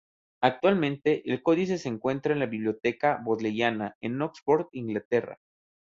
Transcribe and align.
Actualmente, 0.41 1.31
el 1.31 1.43
códice 1.43 1.77
se 1.77 1.87
encuentra 1.87 2.33
en 2.33 2.39
la 2.39 2.47
Biblioteca 2.47 3.21
Bodleiana, 3.23 3.97
en 4.01 4.19
Oxford, 4.23 4.65
Inglaterra. 4.71 5.37